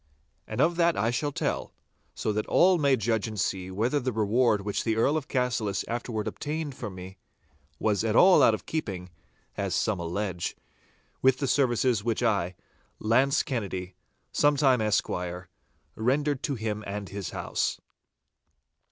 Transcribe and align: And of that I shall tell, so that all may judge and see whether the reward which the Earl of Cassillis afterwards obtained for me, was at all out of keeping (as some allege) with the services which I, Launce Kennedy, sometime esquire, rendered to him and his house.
And 0.47 0.59
of 0.61 0.77
that 0.77 0.97
I 0.97 1.11
shall 1.11 1.31
tell, 1.31 1.73
so 2.15 2.33
that 2.33 2.47
all 2.47 2.79
may 2.79 2.95
judge 2.95 3.27
and 3.27 3.39
see 3.39 3.69
whether 3.69 3.99
the 3.99 4.11
reward 4.11 4.61
which 4.61 4.83
the 4.83 4.95
Earl 4.95 5.15
of 5.15 5.27
Cassillis 5.27 5.85
afterwards 5.87 6.27
obtained 6.27 6.73
for 6.73 6.89
me, 6.89 7.19
was 7.77 8.03
at 8.03 8.15
all 8.15 8.41
out 8.41 8.55
of 8.55 8.65
keeping 8.65 9.11
(as 9.57 9.75
some 9.75 9.99
allege) 9.99 10.57
with 11.21 11.37
the 11.37 11.47
services 11.47 12.03
which 12.03 12.23
I, 12.23 12.55
Launce 12.97 13.43
Kennedy, 13.43 13.93
sometime 14.31 14.81
esquire, 14.81 15.49
rendered 15.95 16.41
to 16.41 16.55
him 16.55 16.83
and 16.87 17.07
his 17.09 17.29
house. 17.29 17.79